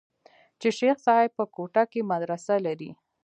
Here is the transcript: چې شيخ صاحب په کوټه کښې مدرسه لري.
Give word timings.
چې 0.61 0.69
شيخ 0.77 0.97
صاحب 1.05 1.31
په 1.37 1.43
کوټه 1.55 1.83
کښې 1.91 2.01
مدرسه 2.11 2.55
لري. 2.65 2.91